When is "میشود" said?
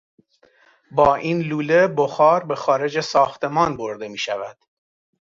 4.07-4.57